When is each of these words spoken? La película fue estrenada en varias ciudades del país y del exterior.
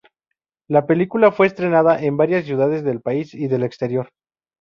La 0.67 0.87
película 0.87 1.31
fue 1.31 1.45
estrenada 1.45 2.01
en 2.01 2.17
varias 2.17 2.43
ciudades 2.45 2.83
del 2.83 3.01
país 3.01 3.35
y 3.35 3.47
del 3.47 3.61
exterior. 3.61 4.09